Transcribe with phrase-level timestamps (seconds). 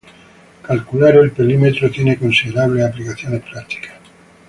[0.63, 3.97] Calcular el perímetro tiene considerables aplicaciones prácticas.